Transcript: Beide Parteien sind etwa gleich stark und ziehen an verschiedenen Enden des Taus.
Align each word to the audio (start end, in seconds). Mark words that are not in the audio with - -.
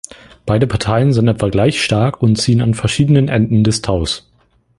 Beide 0.47 0.65
Parteien 0.65 1.13
sind 1.13 1.27
etwa 1.27 1.49
gleich 1.49 1.79
stark 1.83 2.23
und 2.23 2.35
ziehen 2.37 2.59
an 2.61 2.73
verschiedenen 2.73 3.27
Enden 3.27 3.63
des 3.63 3.83
Taus. 3.83 4.27